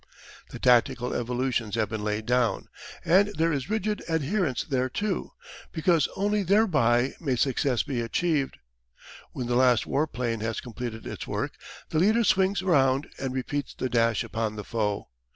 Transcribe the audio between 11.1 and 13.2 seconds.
work, the leader swings round